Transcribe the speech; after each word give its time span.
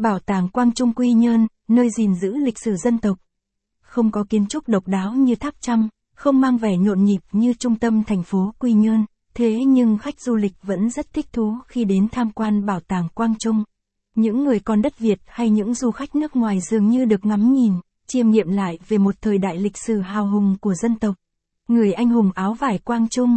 Bảo 0.00 0.18
tàng 0.18 0.48
Quang 0.48 0.72
Trung 0.72 0.92
Quy 0.92 1.12
Nhơn, 1.12 1.46
nơi 1.68 1.90
gìn 1.90 2.14
giữ 2.14 2.36
lịch 2.36 2.58
sử 2.58 2.76
dân 2.76 2.98
tộc. 2.98 3.18
Không 3.82 4.10
có 4.10 4.24
kiến 4.28 4.46
trúc 4.46 4.68
độc 4.68 4.88
đáo 4.88 5.14
như 5.14 5.34
tháp 5.34 5.54
trăm, 5.60 5.88
không 6.14 6.40
mang 6.40 6.58
vẻ 6.58 6.76
nhộn 6.76 7.04
nhịp 7.04 7.20
như 7.32 7.54
trung 7.54 7.76
tâm 7.76 8.04
thành 8.04 8.22
phố 8.22 8.54
Quy 8.58 8.72
Nhơn, 8.72 9.04
thế 9.34 9.64
nhưng 9.64 9.98
khách 9.98 10.20
du 10.20 10.36
lịch 10.36 10.52
vẫn 10.62 10.90
rất 10.90 11.12
thích 11.12 11.32
thú 11.32 11.56
khi 11.66 11.84
đến 11.84 12.08
tham 12.12 12.30
quan 12.30 12.66
bảo 12.66 12.80
tàng 12.80 13.08
Quang 13.14 13.34
Trung. 13.38 13.64
Những 14.14 14.44
người 14.44 14.60
con 14.60 14.82
đất 14.82 14.98
Việt 14.98 15.20
hay 15.26 15.50
những 15.50 15.74
du 15.74 15.90
khách 15.90 16.14
nước 16.14 16.36
ngoài 16.36 16.60
dường 16.60 16.88
như 16.88 17.04
được 17.04 17.26
ngắm 17.26 17.52
nhìn, 17.52 17.72
chiêm 18.06 18.30
nghiệm 18.30 18.48
lại 18.48 18.78
về 18.88 18.98
một 18.98 19.14
thời 19.20 19.38
đại 19.38 19.58
lịch 19.58 19.78
sử 19.78 20.00
hào 20.00 20.30
hùng 20.30 20.56
của 20.60 20.74
dân 20.74 20.98
tộc. 20.98 21.14
Người 21.68 21.92
anh 21.92 22.08
hùng 22.08 22.30
áo 22.34 22.54
vải 22.54 22.78
Quang 22.78 23.08
Trung. 23.08 23.36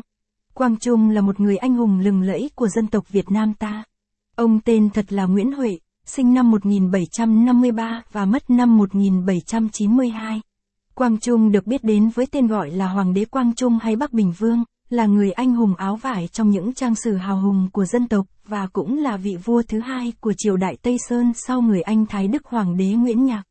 Quang 0.54 0.78
Trung 0.78 1.10
là 1.10 1.22
một 1.22 1.40
người 1.40 1.58
anh 1.58 1.74
hùng 1.74 2.00
lừng 2.00 2.22
lẫy 2.22 2.50
của 2.56 2.68
dân 2.68 2.88
tộc 2.88 3.10
Việt 3.10 3.32
Nam 3.32 3.54
ta. 3.54 3.84
Ông 4.36 4.60
tên 4.60 4.90
thật 4.90 5.14
là 5.14 5.26
Nguyễn 5.26 5.52
Huệ, 5.52 5.78
sinh 6.06 6.34
năm 6.34 6.52
1753 6.52 8.04
và 8.12 8.26
mất 8.26 8.50
năm 8.50 8.78
1792. 8.78 10.42
Quang 10.96 11.20
Trung 11.20 11.52
được 11.52 11.68
biết 11.68 11.84
đến 11.84 12.10
với 12.10 12.26
tên 12.26 12.48
gọi 12.48 12.72
là 12.72 12.88
Hoàng 12.88 13.14
đế 13.14 13.26
Quang 13.26 13.56
Trung 13.56 13.80
hay 13.82 13.96
Bắc 13.96 14.14
Bình 14.14 14.34
Vương, 14.38 14.64
là 14.90 15.06
người 15.06 15.32
anh 15.32 15.56
hùng 15.56 15.76
áo 15.76 15.96
vải 15.96 16.28
trong 16.28 16.50
những 16.50 16.74
trang 16.74 16.96
sử 16.96 17.16
hào 17.16 17.42
hùng 17.42 17.70
của 17.74 17.86
dân 17.86 18.08
tộc 18.08 18.26
và 18.46 18.68
cũng 18.74 18.98
là 18.98 19.18
vị 19.18 19.38
vua 19.44 19.62
thứ 19.68 19.80
hai 19.80 20.14
của 20.20 20.34
triều 20.38 20.58
đại 20.58 20.78
Tây 20.82 20.98
Sơn 21.10 21.32
sau 21.36 21.62
người 21.62 21.82
Anh 21.82 22.06
Thái 22.06 22.28
Đức 22.28 22.46
Hoàng 22.46 22.78
đế 22.78 22.86
Nguyễn 22.86 23.26
Nhạc. 23.26 23.44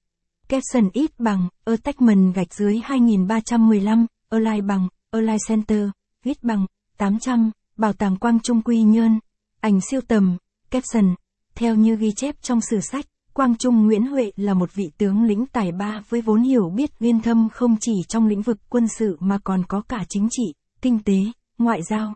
Capson 0.49 0.89
ít 0.93 1.11
bằng, 1.19 1.49
attachment 1.65 2.35
gạch 2.35 2.55
dưới 2.55 2.81
2315, 2.85 4.07
align 4.31 4.67
bằng, 4.67 4.89
align 5.11 5.37
center, 5.49 5.89
viết 6.25 6.45
bằng, 6.45 6.67
800, 6.99 7.51
bảo 7.77 7.93
tàng 7.93 8.17
Quang 8.17 8.41
Trung 8.41 8.63
Quy 8.63 8.83
Nhơn, 8.83 9.19
ảnh 9.61 9.81
siêu 9.81 10.01
tầm, 10.09 10.37
caption, 10.71 11.15
theo 11.63 11.75
như 11.75 11.97
ghi 11.97 12.13
chép 12.13 12.35
trong 12.43 12.61
sử 12.61 12.81
sách, 12.81 13.05
Quang 13.33 13.57
Trung 13.57 13.87
Nguyễn 13.87 14.07
Huệ 14.07 14.33
là 14.37 14.55
một 14.55 14.75
vị 14.75 14.91
tướng 14.99 15.25
lĩnh 15.25 15.47
tài 15.47 15.73
ba 15.73 16.03
với 16.09 16.21
vốn 16.21 16.43
hiểu 16.43 16.71
biết 16.71 16.99
viên 16.99 17.21
thâm 17.21 17.49
không 17.53 17.77
chỉ 17.81 17.93
trong 18.09 18.27
lĩnh 18.27 18.43
vực 18.43 18.59
quân 18.69 18.89
sự 18.89 19.17
mà 19.21 19.39
còn 19.45 19.65
có 19.69 19.83
cả 19.89 20.05
chính 20.09 20.29
trị, 20.31 20.55
kinh 20.81 20.99
tế, 21.03 21.15
ngoại 21.59 21.83
giao. 21.83 22.15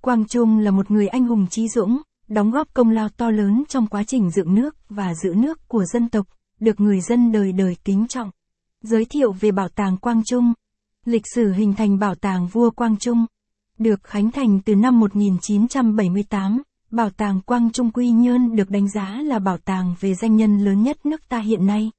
Quang 0.00 0.26
Trung 0.26 0.58
là 0.58 0.70
một 0.70 0.90
người 0.90 1.08
anh 1.08 1.24
hùng 1.24 1.46
trí 1.50 1.68
dũng, 1.68 2.02
đóng 2.28 2.50
góp 2.50 2.74
công 2.74 2.90
lao 2.90 3.08
to 3.08 3.30
lớn 3.30 3.64
trong 3.68 3.86
quá 3.86 4.02
trình 4.06 4.30
dựng 4.30 4.54
nước 4.54 4.76
và 4.88 5.14
giữ 5.14 5.34
nước 5.34 5.68
của 5.68 5.84
dân 5.84 6.08
tộc, 6.08 6.26
được 6.60 6.80
người 6.80 7.00
dân 7.00 7.32
đời 7.32 7.52
đời 7.52 7.76
kính 7.84 8.06
trọng. 8.08 8.30
Giới 8.82 9.04
thiệu 9.04 9.32
về 9.32 9.50
Bảo 9.50 9.68
tàng 9.68 9.96
Quang 9.96 10.22
Trung 10.24 10.52
Lịch 11.04 11.24
sử 11.34 11.52
hình 11.52 11.74
thành 11.74 11.98
Bảo 11.98 12.14
tàng 12.14 12.46
Vua 12.46 12.70
Quang 12.70 12.96
Trung 12.96 13.26
Được 13.78 14.04
khánh 14.04 14.30
thành 14.30 14.60
từ 14.64 14.74
năm 14.74 15.00
1978, 15.00 16.62
Bảo 16.96 17.10
tàng 17.10 17.40
Quang 17.40 17.72
Trung 17.72 17.90
Quy 17.90 18.10
Nhơn 18.10 18.56
được 18.56 18.70
đánh 18.70 18.88
giá 18.88 19.20
là 19.24 19.38
bảo 19.38 19.58
tàng 19.58 19.94
về 20.00 20.14
danh 20.14 20.36
nhân 20.36 20.58
lớn 20.58 20.82
nhất 20.82 21.06
nước 21.06 21.28
ta 21.28 21.38
hiện 21.38 21.66
nay. 21.66 21.90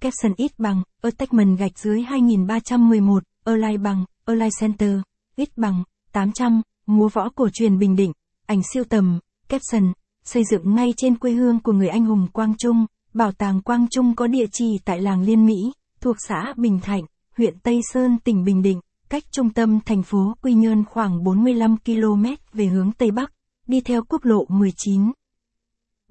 Capson 0.00 0.32
ít 0.36 0.52
bằng, 0.58 0.82
attachment 1.02 1.58
gạch 1.58 1.78
dưới 1.78 2.02
2311, 2.02 3.22
Align 3.44 3.82
bằng, 3.82 4.04
Align 4.24 4.50
Center, 4.60 5.00
ít 5.36 5.48
bằng, 5.56 5.84
800, 6.12 6.62
múa 6.86 7.08
võ 7.08 7.28
cổ 7.28 7.48
truyền 7.52 7.78
Bình 7.78 7.96
Định, 7.96 8.12
ảnh 8.46 8.60
siêu 8.72 8.84
tầm, 8.88 9.18
Capson, 9.48 9.92
xây 10.24 10.42
dựng 10.50 10.74
ngay 10.74 10.94
trên 10.96 11.18
quê 11.18 11.32
hương 11.32 11.60
của 11.60 11.72
người 11.72 11.88
anh 11.88 12.04
hùng 12.04 12.26
Quang 12.32 12.54
Trung. 12.58 12.86
Bảo 13.14 13.32
tàng 13.32 13.60
Quang 13.60 13.86
Trung 13.90 14.14
có 14.16 14.26
địa 14.26 14.46
chỉ 14.52 14.78
tại 14.84 15.00
làng 15.00 15.22
Liên 15.22 15.46
Mỹ, 15.46 15.72
thuộc 16.00 16.16
xã 16.28 16.54
Bình 16.56 16.80
Thạnh, 16.80 17.02
huyện 17.36 17.58
Tây 17.58 17.80
Sơn, 17.92 18.18
tỉnh 18.24 18.44
Bình 18.44 18.62
Định, 18.62 18.80
cách 19.08 19.24
trung 19.30 19.50
tâm 19.50 19.80
thành 19.86 20.02
phố 20.02 20.34
Quy 20.42 20.54
Nhơn 20.54 20.84
khoảng 20.84 21.24
45 21.24 21.76
km 21.84 22.24
về 22.52 22.66
hướng 22.66 22.92
Tây 22.92 23.10
Bắc 23.10 23.30
đi 23.66 23.80
theo 23.80 24.02
quốc 24.08 24.24
lộ 24.24 24.44
19. 24.48 25.12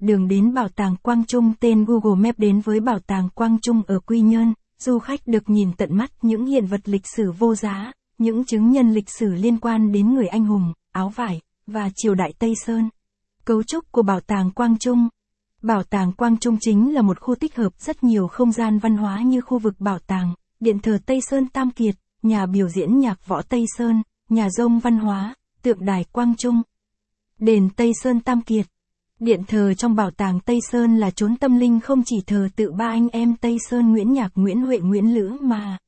Đường 0.00 0.28
đến 0.28 0.54
bảo 0.54 0.68
tàng 0.68 0.96
Quang 1.02 1.24
Trung 1.26 1.52
tên 1.60 1.84
Google 1.84 2.22
Maps 2.28 2.38
đến 2.38 2.60
với 2.60 2.80
bảo 2.80 2.98
tàng 2.98 3.28
Quang 3.34 3.58
Trung 3.62 3.82
ở 3.86 4.00
Quy 4.00 4.20
Nhơn, 4.20 4.54
du 4.78 4.98
khách 4.98 5.20
được 5.26 5.50
nhìn 5.50 5.72
tận 5.72 5.96
mắt 5.96 6.10
những 6.22 6.46
hiện 6.46 6.66
vật 6.66 6.80
lịch 6.84 7.06
sử 7.16 7.32
vô 7.38 7.54
giá, 7.54 7.92
những 8.18 8.44
chứng 8.44 8.70
nhân 8.70 8.92
lịch 8.92 9.10
sử 9.10 9.26
liên 9.34 9.58
quan 9.58 9.92
đến 9.92 10.14
người 10.14 10.26
anh 10.26 10.44
hùng, 10.44 10.72
áo 10.92 11.08
vải, 11.08 11.40
và 11.66 11.90
triều 11.96 12.14
đại 12.14 12.32
Tây 12.38 12.54
Sơn. 12.64 12.88
Cấu 13.44 13.62
trúc 13.62 13.92
của 13.92 14.02
bảo 14.02 14.20
tàng 14.20 14.50
Quang 14.50 14.78
Trung 14.78 15.08
Bảo 15.64 15.82
tàng 15.82 16.12
Quang 16.12 16.36
Trung 16.36 16.56
chính 16.60 16.94
là 16.94 17.02
một 17.02 17.20
khu 17.20 17.34
tích 17.34 17.56
hợp 17.56 17.72
rất 17.78 18.04
nhiều 18.04 18.28
không 18.28 18.52
gian 18.52 18.78
văn 18.78 18.96
hóa 18.96 19.22
như 19.22 19.40
khu 19.40 19.58
vực 19.58 19.74
bảo 19.78 19.98
tàng, 19.98 20.34
điện 20.60 20.78
thờ 20.78 20.98
Tây 21.06 21.20
Sơn 21.20 21.48
Tam 21.48 21.70
Kiệt, 21.70 21.94
nhà 22.22 22.46
biểu 22.46 22.68
diễn 22.68 22.98
nhạc 22.98 23.26
võ 23.26 23.42
Tây 23.42 23.64
Sơn, 23.76 24.02
nhà 24.28 24.50
rông 24.50 24.78
văn 24.78 24.98
hóa, 24.98 25.34
tượng 25.62 25.84
đài 25.84 26.04
Quang 26.04 26.34
Trung. 26.36 26.62
Đền 27.40 27.68
Tây 27.76 27.92
Sơn 28.02 28.20
Tam 28.20 28.42
Kiệt. 28.42 28.66
Điện 29.20 29.42
thờ 29.48 29.74
trong 29.74 29.94
bảo 29.94 30.10
tàng 30.10 30.40
Tây 30.40 30.58
Sơn 30.70 30.96
là 30.96 31.10
chốn 31.10 31.36
tâm 31.36 31.58
linh 31.58 31.80
không 31.80 32.02
chỉ 32.06 32.16
thờ 32.26 32.48
tự 32.56 32.72
ba 32.72 32.88
anh 32.88 33.08
em 33.08 33.36
Tây 33.36 33.56
Sơn 33.70 33.92
Nguyễn 33.92 34.12
Nhạc 34.12 34.32
Nguyễn 34.34 34.60
Huệ 34.60 34.78
Nguyễn 34.78 35.14
Lữ 35.14 35.36
mà 35.40 35.78